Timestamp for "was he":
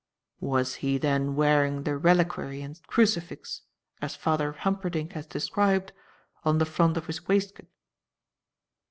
0.39-0.97